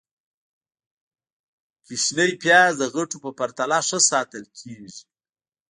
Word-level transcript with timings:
-کوچني 1.85 2.27
پیاز 2.41 2.71
د 2.77 2.83
غټو 2.93 3.17
په 3.23 3.29
پرتله 3.39 3.79
ښه 3.87 3.99
ساتل 4.09 4.43
کېږي. 4.57 5.01